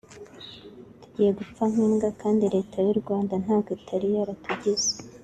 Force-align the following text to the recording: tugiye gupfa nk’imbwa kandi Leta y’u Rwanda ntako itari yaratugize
tugiye 1.01 1.29
gupfa 1.39 1.63
nk’imbwa 1.71 2.09
kandi 2.21 2.43
Leta 2.55 2.77
y’u 2.85 2.97
Rwanda 3.01 3.33
ntako 3.43 3.69
itari 3.77 4.07
yaratugize 4.17 4.89